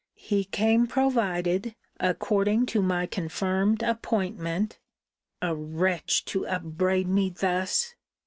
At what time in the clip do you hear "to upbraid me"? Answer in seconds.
6.25-7.29